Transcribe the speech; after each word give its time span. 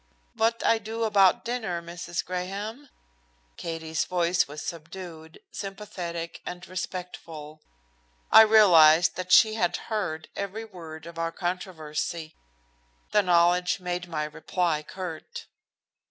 "Vot 0.33 0.63
I 0.65 0.79
do 0.79 1.03
about 1.03 1.45
dinner, 1.45 1.79
Missis 1.79 2.23
Graham?" 2.23 2.89
Katie's 3.55 4.03
voice 4.05 4.47
was 4.47 4.63
subdued, 4.65 5.39
sympathetic 5.51 6.41
and 6.43 6.67
respectful. 6.67 7.61
I 8.31 8.41
realized 8.41 9.15
that 9.15 9.31
she 9.31 9.53
had 9.53 9.77
heard 9.77 10.27
every 10.35 10.65
word 10.65 11.05
of 11.05 11.19
our 11.19 11.31
controversy. 11.31 12.33
The 13.11 13.21
knowledge 13.21 13.79
made 13.79 14.07
my 14.07 14.23
reply 14.23 14.81
curt. 14.81 15.45